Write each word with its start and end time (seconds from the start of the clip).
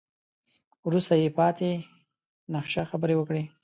وروسته 0.87 1.13
يې 1.21 1.27
په 1.31 1.35
پاتې 1.39 1.69
نخشه 2.53 2.83
خبرې 2.91 3.15
وکړې. 3.17 3.43